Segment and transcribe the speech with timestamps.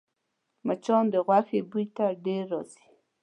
[0.65, 2.85] مچان د غوښې بوی ته ډېر راځي